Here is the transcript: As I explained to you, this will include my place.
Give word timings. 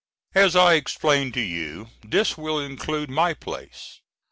As 0.33 0.55
I 0.55 0.73
explained 0.73 1.35
to 1.35 1.41
you, 1.41 1.89
this 2.03 2.35
will 2.35 2.59
include 2.59 3.11
my 3.11 3.35
place. 3.35 4.01